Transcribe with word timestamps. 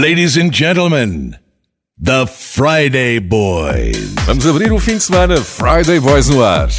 Ladies 0.00 0.38
and 0.38 0.50
gentlemen, 0.50 1.36
The 1.98 2.26
Friday 2.26 3.18
Boys. 3.18 4.14
Vamos 4.24 4.46
abrir 4.46 4.72
o 4.72 4.78
fim 4.78 4.96
de 4.96 5.00
semana 5.00 5.36
Friday 5.42 6.00
Boys 6.00 6.26
no 6.30 6.42
ar. 6.42 6.70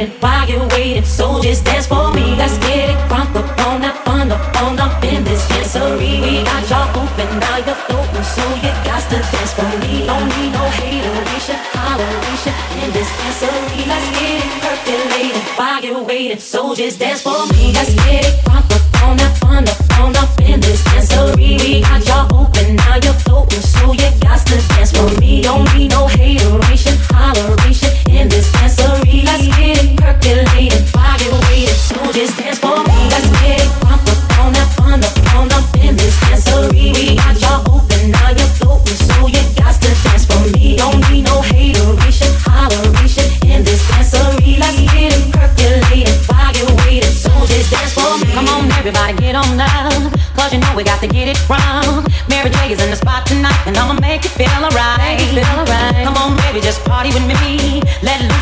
waiting? 0.00 0.20
Why 0.20 0.46
you 0.46 0.60
waiting? 0.68 1.04
So 1.04 1.40
just 1.40 1.64
dance 1.64 1.86
for 1.86 2.12
me. 2.12 2.36
Let's 2.36 2.58
get 2.58 2.90
it 2.90 2.96
crunk 3.08 3.34
up 3.36 3.66
on 3.66 3.82
that 3.82 4.04
fun 4.04 4.32
up 4.32 4.62
on 4.62 4.78
up 4.78 5.02
in 5.04 5.24
this 5.24 5.46
dancery. 5.48 6.20
We 6.20 6.42
got 6.44 6.68
y'all 6.70 6.88
open, 6.96 7.38
now 7.38 7.56
you're 7.58 7.74
floating, 7.74 8.24
so 8.24 8.44
you 8.64 8.72
got 8.84 9.02
to 9.10 9.18
dance 9.32 9.52
for 9.52 9.70
me. 9.80 10.06
Don't 10.06 10.28
need 10.36 10.52
no 10.52 10.64
hateration, 10.78 11.58
holleration 11.72 12.54
in 12.82 12.92
this 12.92 13.08
dancery. 13.18 13.86
Let's 13.86 14.08
get 14.16 14.44
it 14.44 14.52
percolating. 14.62 15.42
Why 15.56 15.80
you 15.80 16.02
waiting? 16.04 16.38
So 16.38 16.74
just 16.74 16.98
dance 16.98 17.22
for 17.22 17.46
me. 17.52 17.72
Let's 17.72 17.99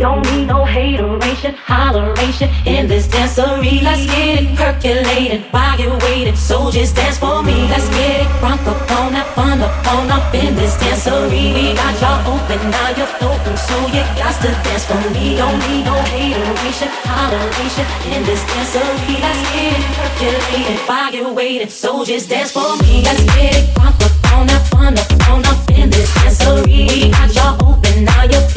don't 0.00 0.24
need 0.32 0.46
no 0.46 0.64
hateration, 0.64 1.52
holleration 1.54 2.48
in 2.66 2.88
this 2.88 3.06
dancery. 3.06 3.82
Let's 3.82 4.06
get 4.06 4.42
it 4.42 4.56
percolated, 4.56 5.42
while 5.52 5.78
you 5.78 5.92
waiting, 6.08 6.34
so 6.34 6.70
just 6.70 6.96
dance 6.96 7.18
for 7.18 7.42
me. 7.42 7.68
Let's 7.68 7.88
get 7.90 8.24
it 8.24 8.28
crunk 8.40 8.64
up 8.66 8.80
on 8.98 9.12
that 9.12 9.28
fun 9.36 9.60
up 9.60 9.86
on 9.92 10.10
up 10.10 10.34
in 10.34 10.56
this 10.56 10.74
dancery. 10.80 11.52
We 11.52 11.74
got 11.76 11.94
y'all 12.00 12.32
open, 12.32 12.58
now 12.72 12.88
you're 12.96 13.14
open, 13.28 13.56
so 13.56 13.76
you 13.92 14.02
got 14.16 14.34
to 14.40 14.50
dance 14.64 14.84
for 14.88 15.04
me. 15.12 15.36
Don't 15.36 15.58
need 15.68 15.84
no 15.84 15.94
hateration, 15.94 16.88
holleration 17.04 17.86
in 18.16 18.24
this 18.24 18.42
dancery. 18.48 19.20
Let's 19.20 19.42
get 19.52 19.76
it 19.76 19.84
percolated, 20.00 20.80
while 20.88 21.12
you 21.12 21.34
waiting, 21.34 21.68
so 21.68 22.04
just 22.06 22.30
dance 22.30 22.50
for 22.50 22.74
me. 22.80 23.04
Let's 23.04 23.22
get 23.36 23.52
it 23.52 23.64
crunk 23.76 24.00
up 24.00 24.32
on 24.32 24.48
up 24.48 25.28
on 25.28 25.44
up 25.44 25.70
in 25.70 25.90
this 25.90 26.08
dancery. 26.16 26.88
We 26.88 27.10
got 27.10 27.34
y'all 27.34 27.68
open, 27.68 28.04
now 28.04 28.24
you're 28.24 28.49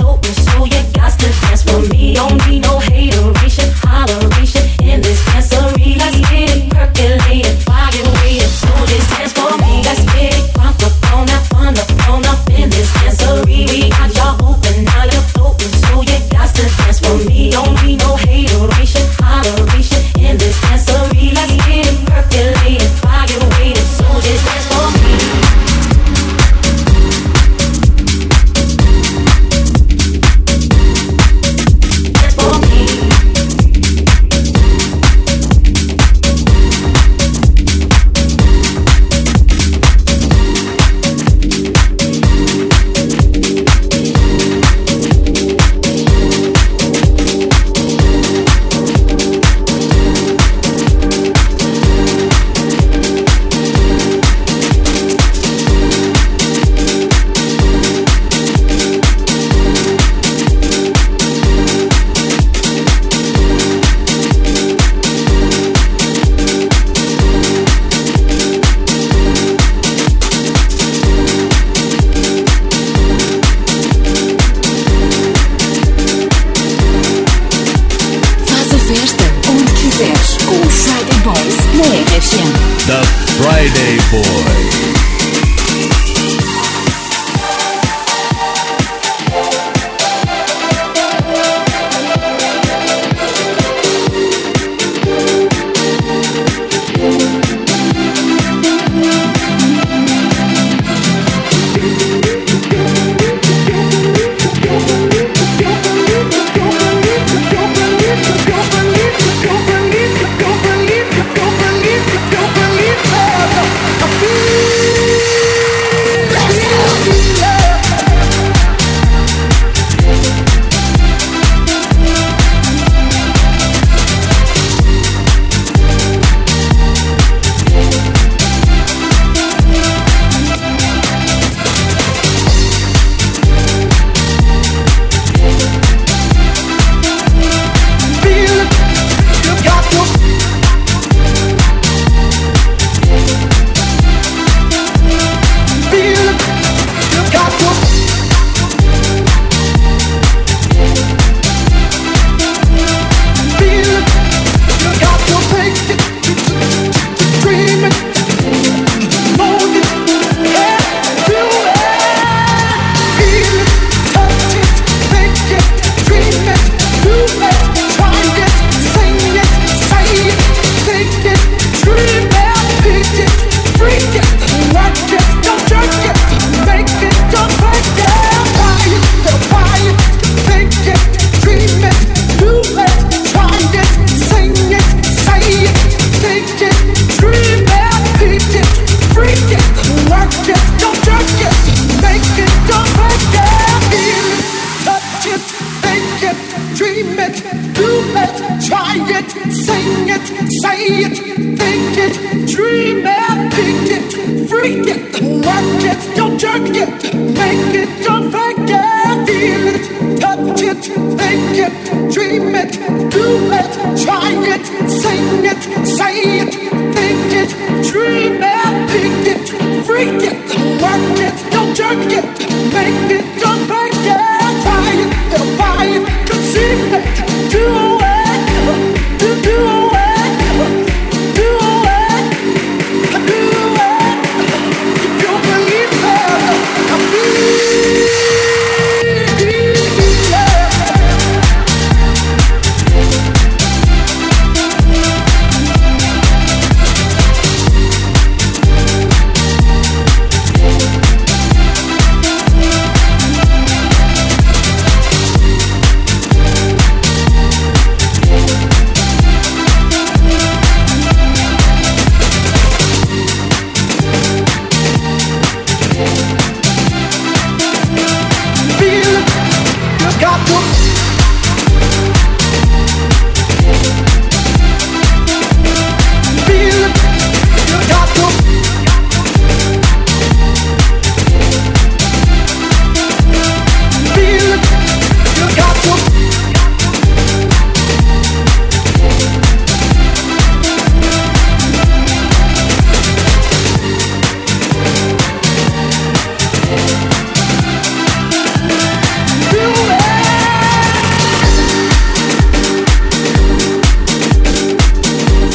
dream 202.46 203.04
it, 203.06 203.54
think 203.54 203.92
it, 203.92 204.50
freak 204.50 204.88
it, 204.88 205.22
work 205.46 205.84
it, 205.84 206.16
don't 206.16 206.38
jerk 206.38 206.62
it, 206.62 207.14
make 207.14 207.76
it. 207.76 208.03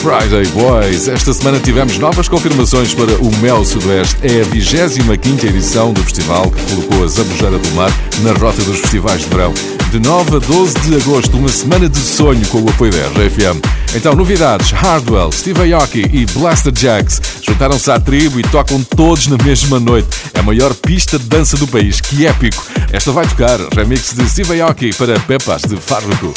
Friday 0.09 0.47
Boys. 0.53 1.07
Esta 1.07 1.35
semana 1.35 1.61
tivemos 1.61 1.99
novas 1.99 2.29
confirmações 2.29 2.95
para 2.95 3.13
o 3.17 3.31
Mel 3.43 3.63
Sudoeste. 3.63 4.17
É 4.23 4.41
a 4.41 4.45
25 4.45 5.45
edição 5.45 5.93
do 5.93 6.03
festival 6.03 6.51
que 6.51 6.63
colocou 6.75 7.05
a 7.05 7.09
Zambujeira 7.09 7.59
do 7.59 7.71
Mar 7.73 7.93
na 8.23 8.33
rota 8.33 8.63
dos 8.63 8.79
festivais 8.79 9.21
de 9.21 9.29
verão. 9.29 9.53
De 9.91 10.01
9 10.01 10.37
a 10.37 10.39
12 10.39 10.81
de 10.81 10.97
agosto, 10.97 11.37
uma 11.37 11.51
semana 11.51 11.91
de 11.91 11.99
sonho 11.99 12.41
com 12.49 12.63
o 12.63 12.71
apoio 12.71 12.91
da 12.91 13.07
RFM. 13.09 13.61
Então, 13.95 14.15
novidades: 14.15 14.71
Hardwell, 14.71 15.31
Steve 15.31 15.75
Aoki 15.75 16.09
e 16.11 16.25
Blaster 16.25 16.73
Jacks 16.75 17.21
juntaram-se 17.43 17.91
à 17.91 18.01
tribo 18.01 18.41
e 18.41 18.43
tocam 18.45 18.83
todos 18.83 19.27
na 19.27 19.37
mesma 19.45 19.79
noite. 19.79 20.09
É 20.33 20.41
a 20.41 20.43
maior 20.43 20.73
pista 20.73 21.19
de 21.19 21.27
dança 21.27 21.59
do 21.59 21.69
país. 21.69 22.01
Que 22.01 22.27
épico! 22.27 22.65
Esta 22.91 23.13
vai 23.13 23.27
tocar 23.27 23.61
remix 23.77 24.15
de 24.15 24.27
Steve 24.27 24.59
Aoki 24.59 24.89
para 24.95 25.21
Pepas 25.21 25.61
de 25.63 25.77
Farruko. 25.77 26.33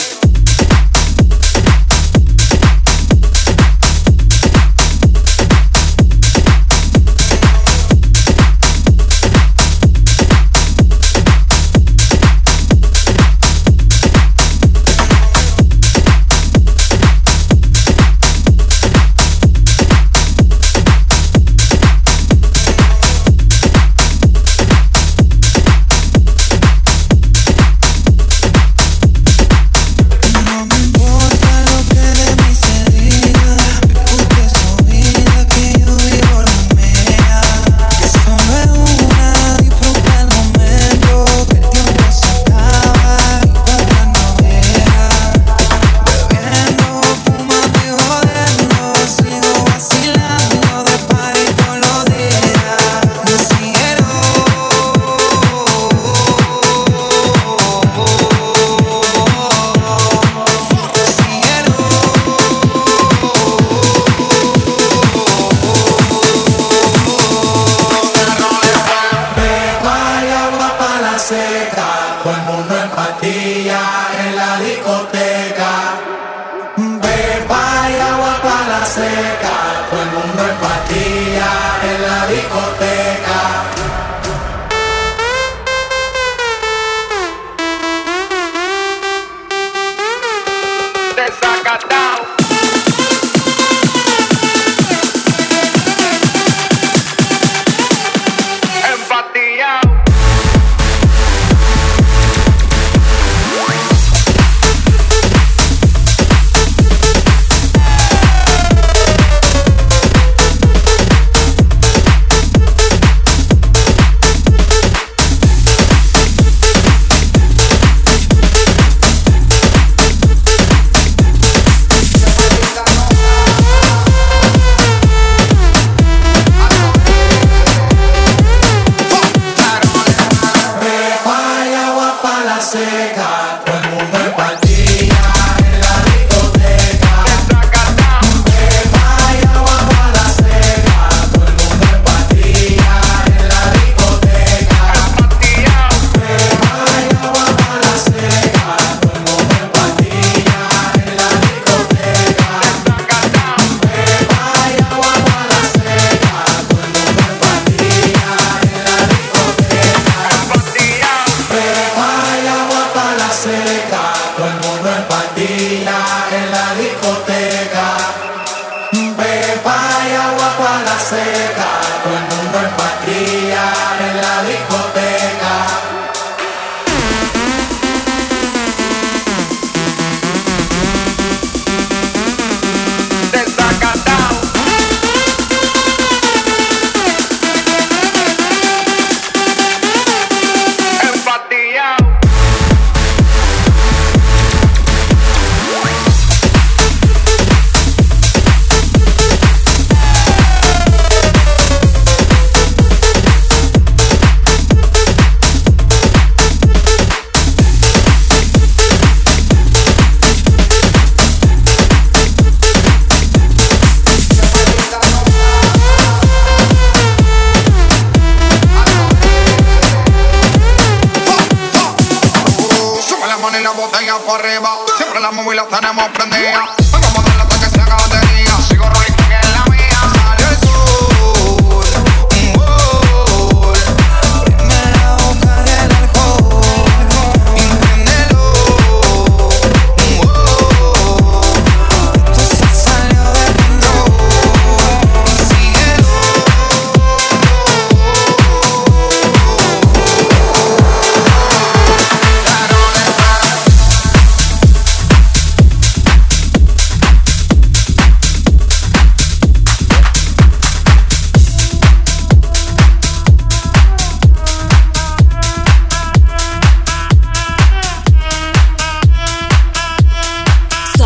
sepa 169.63 170.15
agua 170.15 170.58
para 170.58 170.84
la 170.84 171.00
seca, 171.00 171.68
todo 172.03 172.15
el 172.15 172.24
mundo 172.24 172.58
en 172.58 172.70
patria. 172.77 173.90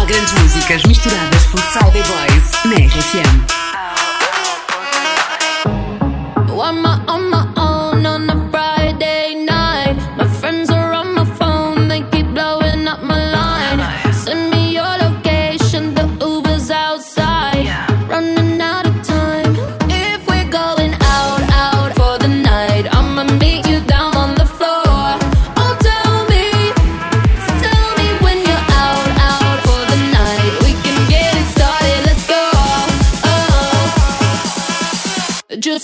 Grandes 0.08 0.34
músicas 0.34 0.86
misturadas 0.86 1.46
por 1.48 1.60
Friday 1.60 2.04
Boys 2.04 2.52
na 2.66 2.76
RFM. 2.76 3.75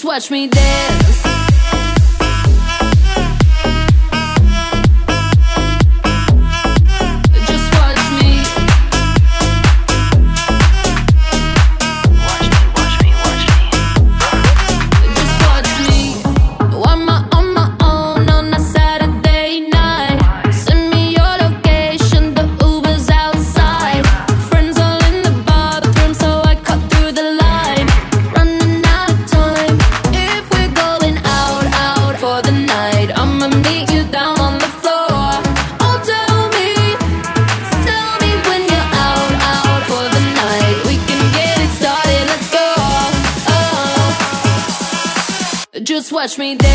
Watch 0.05 0.31
me 0.31 0.48
dance. 0.48 1.00
Watch 46.31 46.38
me 46.38 46.55
dance. 46.55 46.71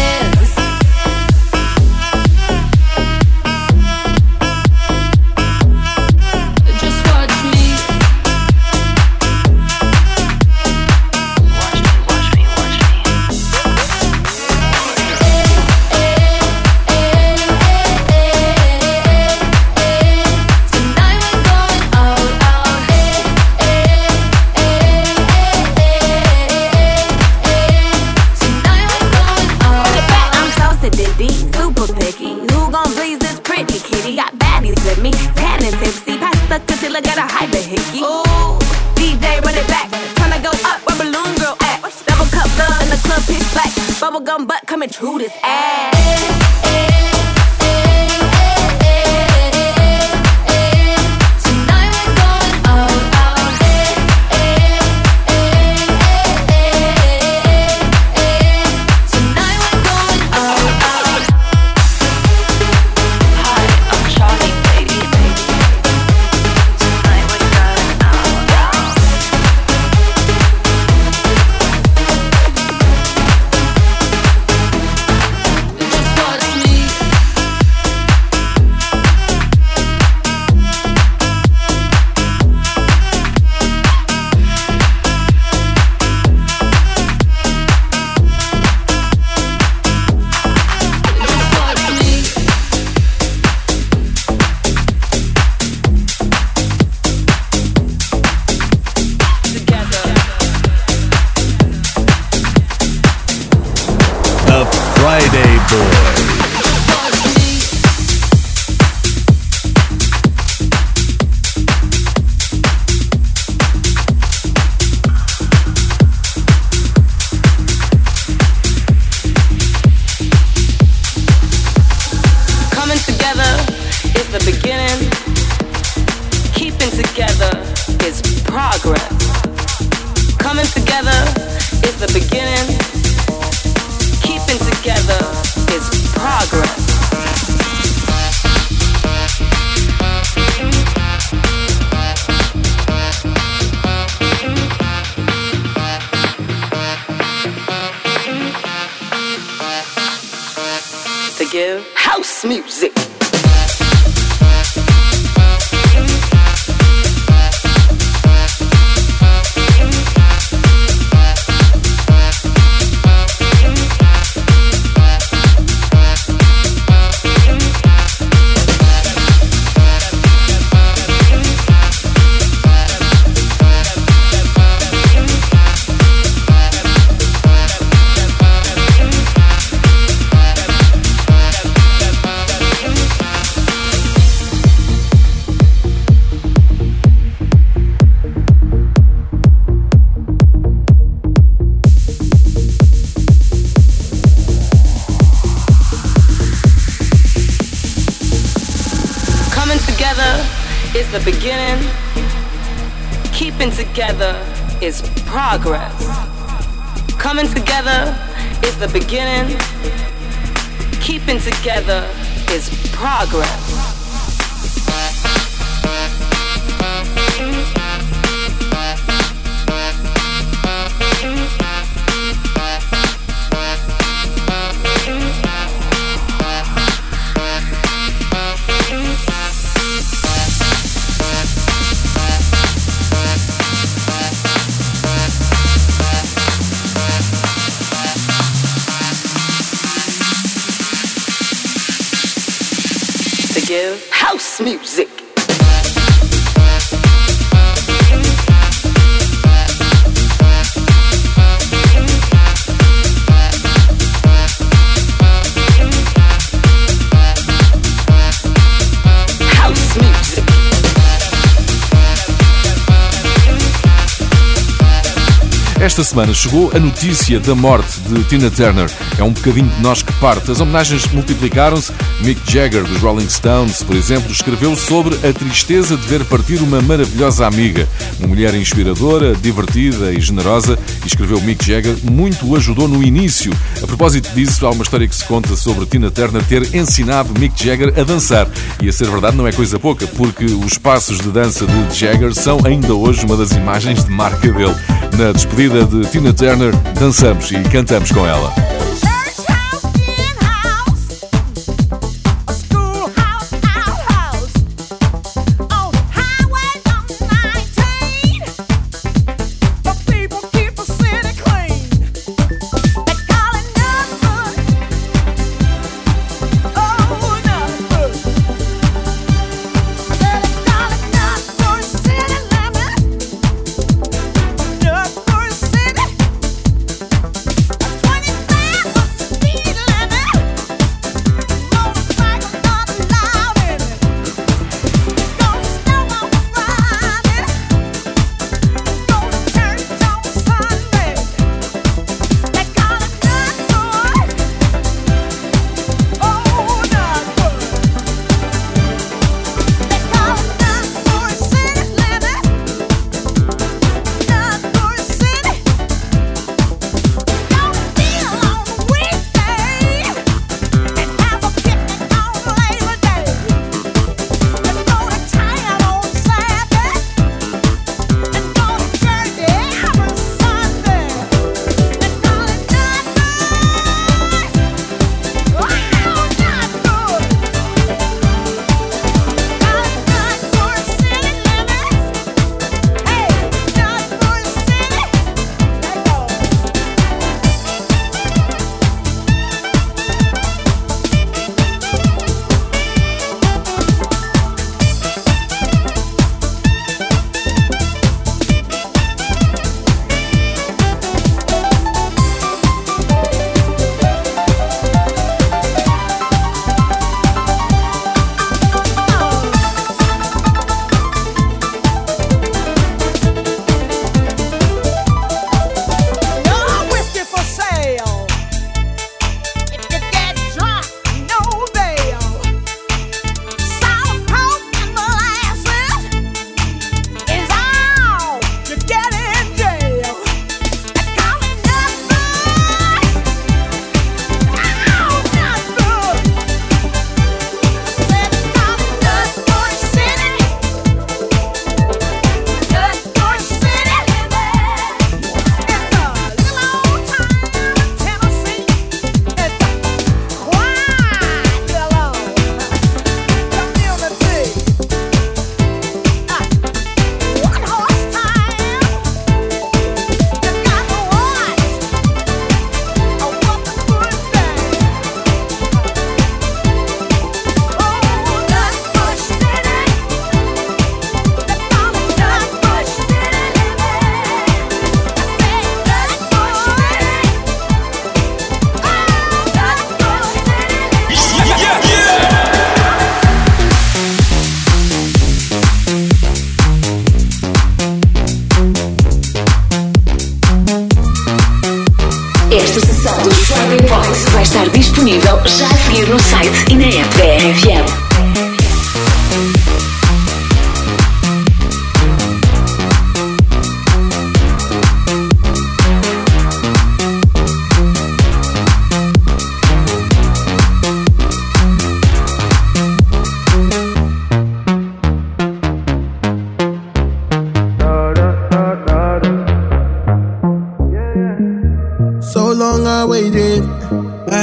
Esta 265.97 266.11
semana 266.11 266.35
chegou 266.35 266.71
a 266.75 266.79
notícia 266.79 267.41
da 267.41 267.55
morte 267.55 268.01
de 268.01 268.23
Tina 268.25 268.51
Turner. 268.51 268.87
É 269.17 269.23
um 269.23 269.33
bocadinho 269.33 269.67
de 269.67 269.81
nós 269.81 270.03
que 270.03 270.13
parte. 270.21 270.51
As 270.51 270.61
homenagens 270.61 271.07
multiplicaram-se. 271.07 271.91
Mick 272.21 272.41
Jagger, 272.51 272.83
dos 272.83 273.01
Rolling 273.01 273.29
Stones, 273.29 273.83
por 273.83 273.95
exemplo, 273.95 274.33
escreveu 274.33 274.75
sobre 274.75 275.15
a 275.17 275.33
tristeza 275.33 275.97
de 275.97 276.07
ver 276.07 276.25
partir 276.25 276.61
uma 276.61 276.81
maravilhosa 276.81 277.47
amiga. 277.47 277.87
Uma 278.19 278.29
mulher 278.29 278.55
inspiradora, 278.55 279.35
divertida 279.35 280.13
e 280.13 280.21
generosa. 280.21 280.79
Escreveu 281.05 281.41
Mick 281.43 281.65
Jagger, 281.65 281.95
muito 282.11 282.47
o 282.47 282.57
ajudou 282.57 282.89
no 282.89 283.03
início. 283.03 283.53
A 283.83 283.87
propósito 283.87 284.35
disso, 284.35 284.67
há 284.67 284.71
uma 284.71 284.83
história 284.83 285.07
que 285.07 285.15
se 285.15 285.25
conta 285.25 285.55
sobre 285.57 285.87
Tina 285.87 286.11
Turner 286.11 286.43
ter 286.45 286.75
ensinado 286.75 287.39
Mick 287.39 287.63
Jagger 287.63 287.93
a 287.99 288.03
dançar. 288.03 288.49
E 288.83 288.89
a 288.89 288.93
ser 288.93 289.09
verdade, 289.11 289.37
não 289.37 289.47
é 289.47 289.53
coisa 289.53 289.79
pouca, 289.79 290.07
porque 290.07 290.45
os 290.45 290.79
passos 290.79 291.19
de 291.19 291.29
dança 291.29 291.67
de 291.67 291.95
Jagger 291.95 292.35
são 292.35 292.61
ainda 292.65 292.95
hoje 292.95 293.25
uma 293.25 293.37
das 293.37 293.53
imagens 293.53 294.05
de 294.05 294.11
marca 294.11 294.51
dele. 294.51 294.75
Na 295.17 295.33
despedida 295.33 295.85
de 295.85 296.09
Tina 296.11 296.33
Turner, 296.33 296.75
dançamos 296.99 297.51
e 297.51 297.63
cantamos 297.65 298.11
com 298.11 298.27
ela. 298.27 298.53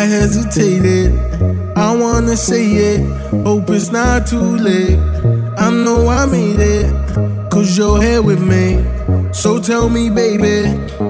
I 0.04 0.06
hesitated. 0.06 1.13
I 1.78 1.96
wanna 1.96 2.36
say 2.36 2.66
it, 2.92 3.02
hope 3.46 3.70
it's 3.70 3.89
not 3.89 4.28
too 4.28 4.58
late. 4.58 5.00
I 5.58 5.70
know 5.72 6.10
I 6.10 6.26
made 6.26 6.60
it, 6.60 6.88
cause 7.50 7.78
you're 7.78 8.02
here 8.02 8.22
with 8.22 8.42
me. 8.42 8.84
So 9.32 9.62
tell 9.62 9.88
me, 9.88 10.10
baby, 10.10 10.58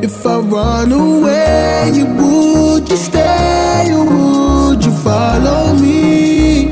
if 0.07 0.23
I 0.27 0.37
run 0.37 0.91
away, 0.91 1.91
you 1.95 2.05
would 2.05 2.87
you 2.87 2.97
stay 2.97 3.89
or 3.91 4.05
would 4.05 4.85
you 4.85 4.91
follow 4.97 5.73
me? 5.73 6.67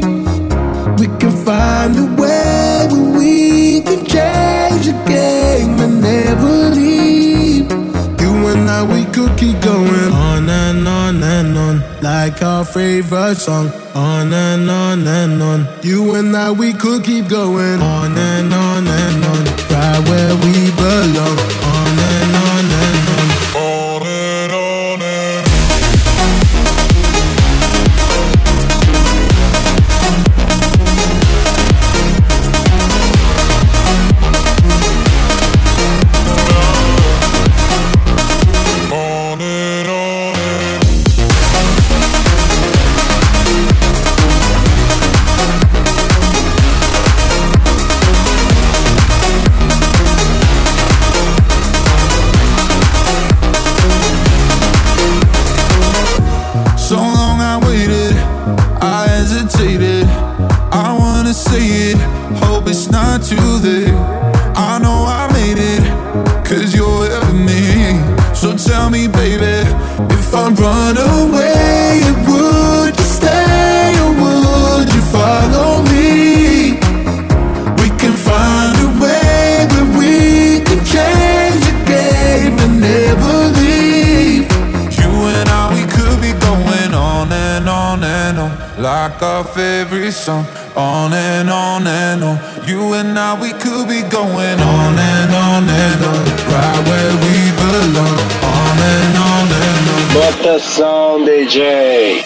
We 1.00 1.08
can 1.18 1.34
find 1.44 1.92
a 1.98 2.08
way 2.22 2.88
where 2.92 3.14
we 3.18 3.82
can 3.82 4.06
change 4.06 4.86
the 4.86 4.98
game 5.08 5.74
and 5.86 6.02
never 6.02 6.54
leave. 6.78 7.66
You 8.22 8.32
and 8.52 8.70
I, 8.70 8.84
we 8.94 9.06
could 9.06 9.36
keep 9.40 9.60
going 9.62 10.01
like 12.22 12.44
our 12.44 12.64
favorite 12.64 13.36
song. 13.36 13.72
On 13.96 14.32
and 14.32 14.70
on 14.70 15.08
and 15.08 15.42
on. 15.42 15.60
You 15.82 16.16
and 16.16 16.36
I, 16.36 16.52
we 16.52 16.72
could 16.72 17.04
keep 17.04 17.28
going 17.28 17.82
on 17.82 18.16
and 18.16 18.54
on 18.54 18.88
and 18.88 19.26
on. 19.32 19.44
Right 19.72 20.02
where 20.08 20.36
we 20.44 20.54
belong. 20.78 21.61
threesome 90.12 90.46
On 90.76 91.14
and 91.14 91.50
on 91.50 91.88
and 91.88 92.24
on. 92.24 92.38
You 92.68 92.94
and 92.94 93.18
I, 93.18 93.40
we 93.40 93.52
could 93.52 93.88
be 93.88 94.02
going 94.10 94.60
On 94.60 95.00
and 95.00 95.32
on 95.34 95.64
and 95.70 96.02
on. 96.12 96.24
Right 96.52 96.82
where 96.88 97.14
we 97.24 97.36
belong 97.60 98.20
On 98.44 98.78
and 98.94 99.18
on 99.30 99.48
and 99.66 99.90
on. 99.94 100.02
Bota 100.14 100.60
som, 100.60 101.26
DJ 101.26 102.21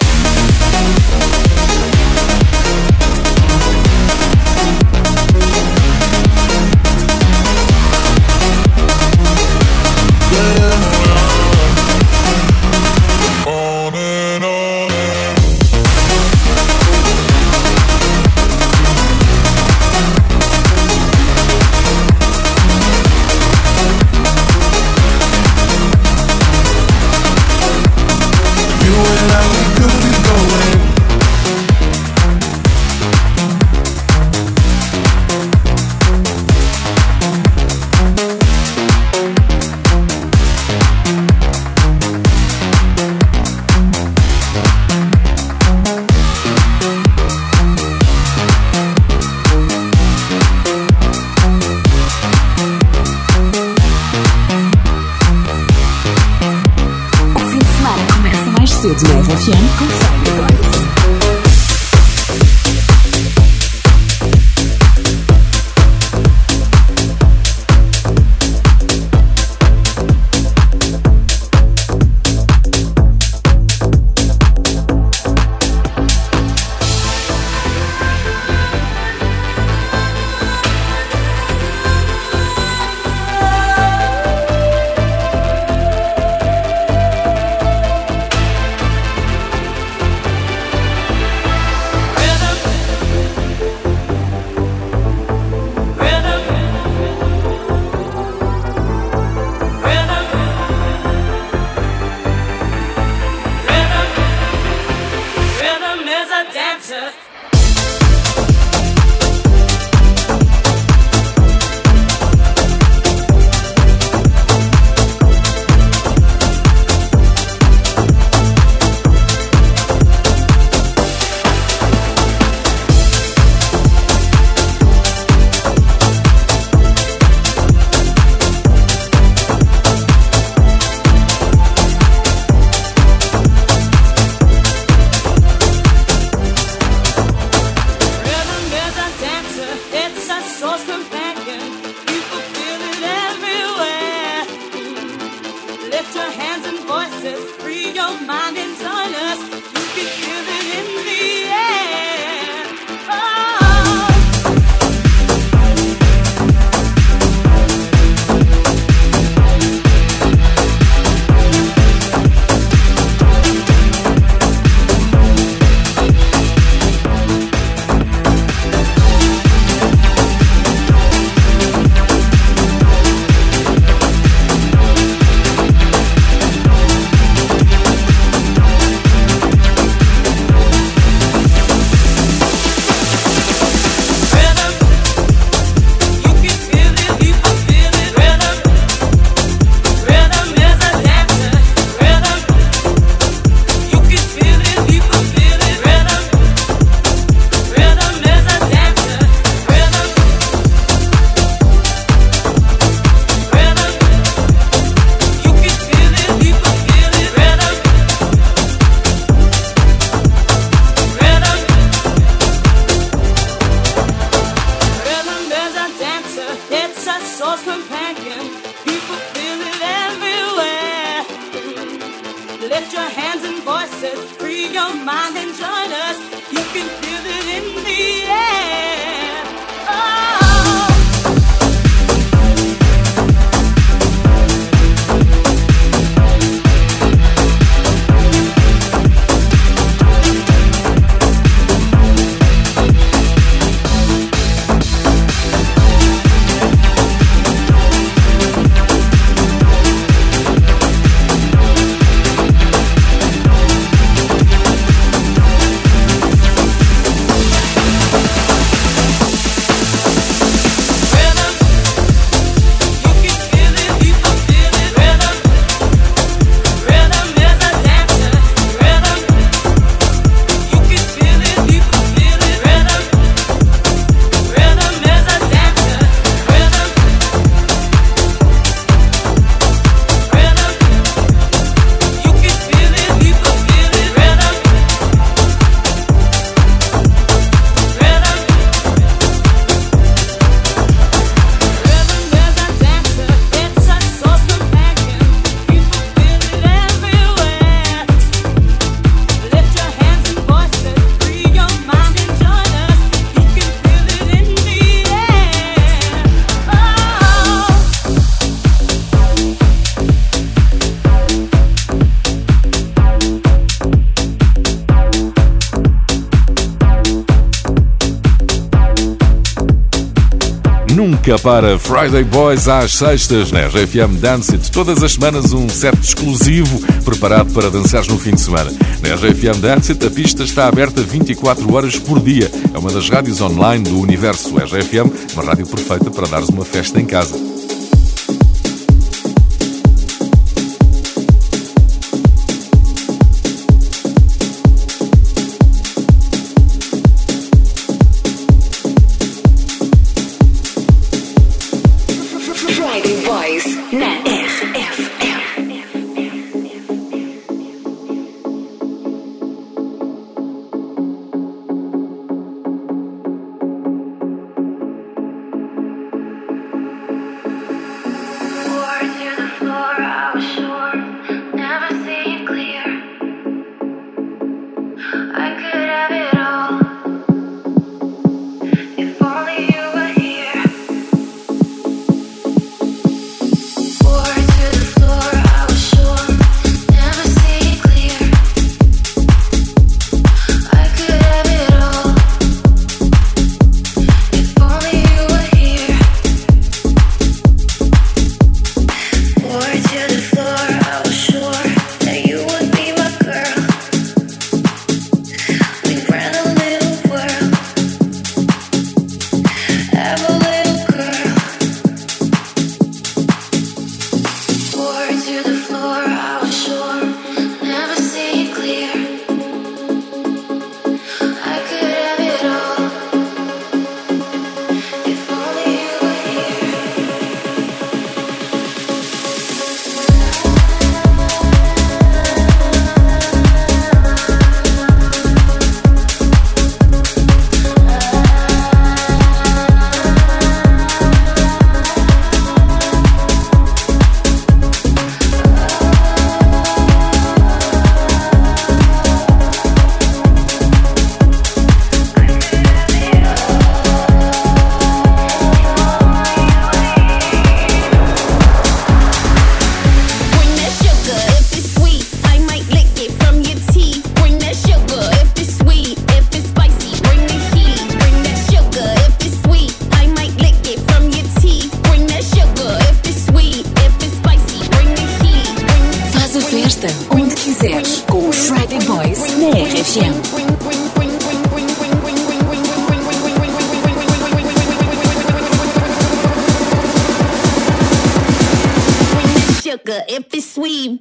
Para 321.46 321.78
Friday 321.78 322.24
Boys 322.24 322.66
às 322.66 322.96
sextas 322.96 323.52
na 323.52 323.68
RFM 323.68 324.18
Dance 324.18 324.50
It. 324.50 324.68
Todas 324.72 325.00
as 325.04 325.12
semanas 325.12 325.52
um 325.52 325.68
set 325.68 325.96
exclusivo 325.96 326.80
preparado 327.04 327.52
para 327.52 327.70
dançares 327.70 328.08
no 328.08 328.18
fim 328.18 328.34
de 328.34 328.40
semana. 328.40 328.68
Na 329.00 329.14
RFM 329.14 329.60
Dance 329.60 329.92
It 329.92 330.04
a 330.04 330.10
pista 330.10 330.42
está 330.42 330.66
aberta 330.66 331.02
24 331.02 331.72
horas 331.72 331.96
por 332.00 332.18
dia. 332.18 332.50
É 332.74 332.76
uma 332.76 332.90
das 332.90 333.08
rádios 333.08 333.40
online 333.40 333.84
do 333.84 334.00
universo 334.00 334.56
RFM, 334.56 335.34
uma 335.34 335.44
rádio 335.44 335.68
perfeita 335.68 336.10
para 336.10 336.26
dares 336.26 336.48
uma 336.48 336.64
festa 336.64 337.00
em 337.00 337.06
casa. 337.06 337.55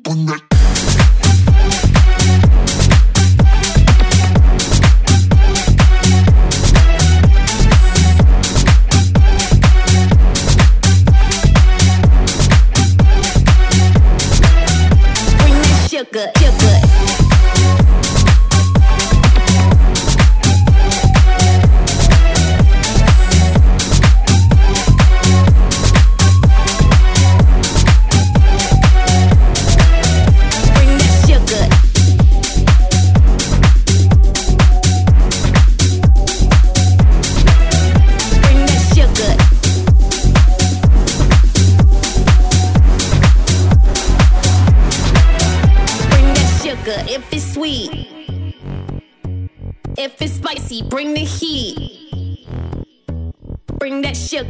Sweet. 0.06 0.26
Bring 0.26 0.55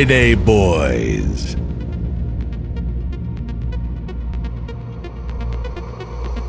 Fridayboyz. 0.00 1.56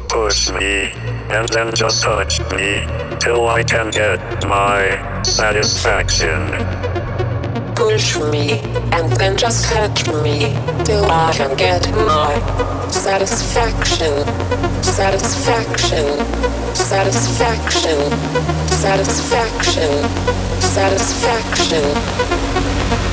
Push 0.07 0.51
me, 0.51 0.93
and 1.35 1.49
then 1.49 1.75
just 1.75 2.01
touch 2.01 2.39
me, 2.53 2.87
till 3.19 3.49
I 3.49 3.61
can 3.63 3.89
get 3.89 4.21
my 4.47 5.21
satisfaction. 5.23 6.39
Push 7.75 8.15
me, 8.31 8.61
and 8.93 9.11
then 9.19 9.35
just 9.35 9.65
touch 9.65 10.07
me, 10.23 10.55
till 10.85 11.03
I 11.11 11.33
can 11.33 11.53
get 11.57 11.91
my 11.91 12.31
satisfaction. 12.89 14.23
Satisfaction. 14.81 16.07
Satisfaction. 16.73 17.99
Satisfaction. 18.69 19.91
Satisfaction. 20.61 22.70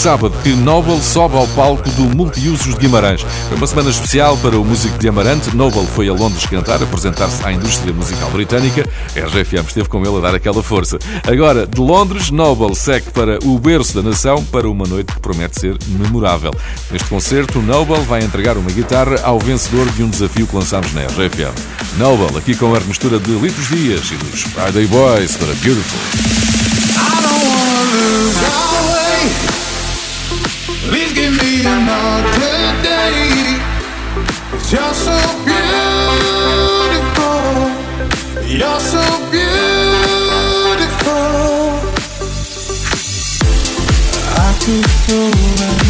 sábado 0.00 0.32
que 0.42 0.54
Noble 0.54 0.98
sobe 1.02 1.36
ao 1.36 1.46
palco 1.48 1.86
do 1.90 2.04
Multiusos 2.16 2.72
de 2.72 2.80
Guimarães. 2.80 3.20
Foi 3.20 3.56
uma 3.58 3.66
semana 3.66 3.90
especial 3.90 4.34
para 4.38 4.58
o 4.58 4.64
músico 4.64 4.96
de 4.96 5.06
Amarante. 5.06 5.54
Noble 5.54 5.86
foi 5.94 6.08
a 6.08 6.12
Londres 6.14 6.46
cantar, 6.46 6.82
apresentar-se 6.82 7.44
à 7.44 7.52
indústria 7.52 7.92
musical 7.92 8.30
britânica. 8.30 8.88
A 9.14 9.26
RGFM 9.26 9.68
esteve 9.68 9.90
com 9.90 10.02
ele 10.02 10.16
a 10.16 10.20
dar 10.20 10.34
aquela 10.34 10.62
força. 10.62 10.98
Agora, 11.30 11.66
de 11.66 11.78
Londres, 11.78 12.30
Noble 12.30 12.74
segue 12.74 13.10
para 13.10 13.38
o 13.44 13.58
berço 13.58 13.94
da 13.94 14.08
nação 14.08 14.42
para 14.42 14.66
uma 14.70 14.86
noite 14.86 15.12
que 15.12 15.20
promete 15.20 15.60
ser 15.60 15.76
memorável. 15.86 16.54
Neste 16.90 17.06
concerto, 17.06 17.60
Noble 17.60 18.02
vai 18.04 18.22
entregar 18.22 18.56
uma 18.56 18.70
guitarra 18.70 19.20
ao 19.22 19.38
vencedor 19.38 19.86
de 19.90 20.02
um 20.02 20.08
desafio 20.08 20.46
que 20.46 20.56
lançámos 20.56 20.94
na 20.94 21.02
RGFM. 21.02 21.52
Noble, 21.98 22.38
aqui 22.38 22.56
com 22.56 22.74
a 22.74 22.80
mistura 22.80 23.18
de 23.18 23.32
Litos 23.32 23.68
Dias 23.68 24.10
e 24.10 24.14
dos 24.14 24.44
Friday 24.44 24.86
Boys 24.86 25.36
para 25.36 25.52
Beautiful. 25.56 26.00
I 26.96 27.22
don't 27.22 27.46
wanna 27.46 27.82
lose 27.92 28.79
Please 30.90 31.12
give 31.12 31.32
me 31.40 31.60
another 31.64 32.82
day. 32.82 33.60
You're 34.72 34.94
so 35.06 35.18
beautiful. 35.46 36.90
You're 38.44 38.80
so 38.80 39.04
beautiful. 39.30 39.60
I 44.36 44.50
could 44.62 44.88
go 45.06 45.18
around. 45.62 45.89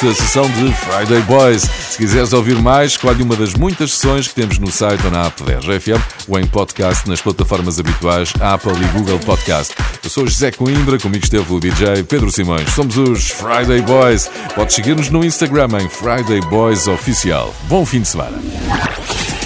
Desta 0.00 0.14
sessão 0.14 0.50
de 0.50 0.72
Friday 0.72 1.20
Boys. 1.22 1.62
Se 1.62 1.98
quiseres 1.98 2.32
ouvir 2.32 2.56
mais, 2.56 2.92
escolhe 2.92 3.22
uma 3.22 3.36
das 3.36 3.54
muitas 3.54 3.92
sessões 3.92 4.28
que 4.28 4.34
temos 4.34 4.58
no 4.58 4.70
site 4.70 5.04
ou 5.04 5.10
na 5.10 5.26
app 5.26 5.42
da 5.42 5.58
RFM 5.58 6.00
ou 6.26 6.38
em 6.38 6.46
podcast 6.46 7.08
nas 7.08 7.20
plataformas 7.20 7.78
habituais 7.78 8.32
Apple 8.40 8.72
e 8.72 8.98
Google 8.98 9.18
Podcast. 9.18 9.74
Eu 10.02 10.08
sou 10.08 10.26
José 10.26 10.50
Coimbra, 10.52 10.98
comigo 10.98 11.22
esteve 11.22 11.52
o 11.52 11.60
DJ 11.60 12.02
Pedro 12.04 12.30
Simões. 12.30 12.70
Somos 12.72 12.96
os 12.96 13.30
Friday 13.30 13.82
Boys. 13.82 14.30
Podes 14.54 14.74
seguir-nos 14.74 15.10
no 15.10 15.24
Instagram 15.24 15.68
em 15.80 15.88
Friday 15.88 16.40
Boys 16.48 16.86
Oficial. 16.86 17.54
Bom 17.64 17.84
fim 17.84 18.00
de 18.00 18.08
semana. 18.08 18.38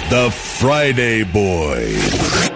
The 0.09 0.31
Friday 0.31 1.25
Boys. 1.25 2.54